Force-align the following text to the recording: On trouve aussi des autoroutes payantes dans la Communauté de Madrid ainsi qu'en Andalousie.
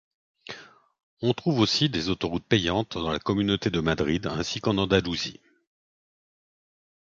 On 1.21 1.35
trouve 1.35 1.59
aussi 1.59 1.87
des 1.87 2.09
autoroutes 2.09 2.47
payantes 2.47 2.97
dans 2.97 3.11
la 3.11 3.19
Communauté 3.19 3.69
de 3.69 3.79
Madrid 3.81 4.25
ainsi 4.25 4.59
qu'en 4.59 4.79
Andalousie. 4.79 5.39